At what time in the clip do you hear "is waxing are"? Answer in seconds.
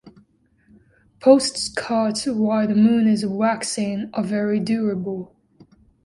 3.07-4.23